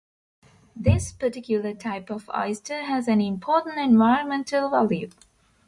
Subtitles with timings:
[0.75, 5.11] This particular type of oyster has an important environmental value.